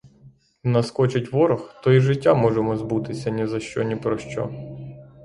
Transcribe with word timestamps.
Наскочить 0.63 1.31
ворог, 1.31 1.75
то 1.83 1.93
і 1.93 1.99
життя 1.99 2.33
можемо 2.33 2.77
збутися 2.77 3.29
ні 3.29 3.47
за 3.47 3.59
що 3.59 3.83
ні 3.83 3.95
про 3.95 4.17
що. 4.17 4.49